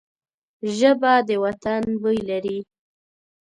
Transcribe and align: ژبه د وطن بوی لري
ژبه 0.77 1.13
د 1.27 1.29
وطن 1.43 1.83
بوی 2.01 2.19
لري 2.29 2.57